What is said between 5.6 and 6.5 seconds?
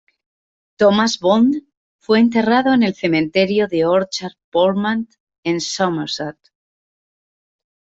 Somerset.